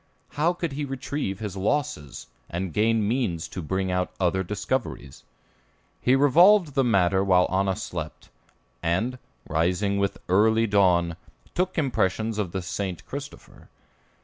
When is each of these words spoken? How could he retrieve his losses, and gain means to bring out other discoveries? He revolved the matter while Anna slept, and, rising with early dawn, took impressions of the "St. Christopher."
How 0.29 0.53
could 0.53 0.71
he 0.71 0.83
retrieve 0.83 1.37
his 1.37 1.55
losses, 1.55 2.25
and 2.49 2.73
gain 2.73 3.07
means 3.07 3.47
to 3.49 3.61
bring 3.61 3.91
out 3.91 4.09
other 4.19 4.41
discoveries? 4.41 5.23
He 6.01 6.15
revolved 6.15 6.73
the 6.73 6.83
matter 6.83 7.23
while 7.23 7.45
Anna 7.53 7.75
slept, 7.75 8.29
and, 8.81 9.19
rising 9.47 9.99
with 9.99 10.17
early 10.27 10.65
dawn, 10.65 11.17
took 11.53 11.77
impressions 11.77 12.39
of 12.39 12.51
the 12.51 12.63
"St. 12.63 13.05
Christopher." 13.05 13.69